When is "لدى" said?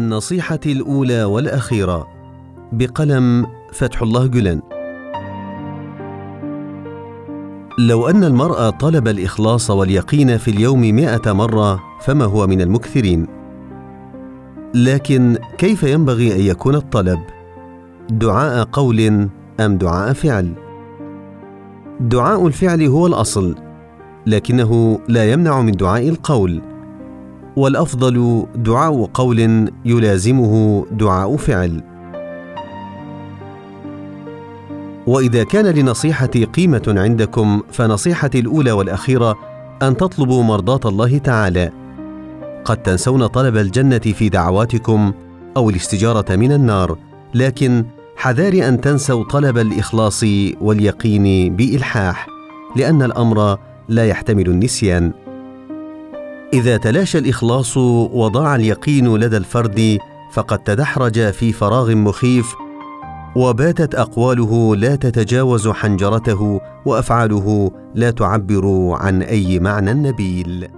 59.16-59.36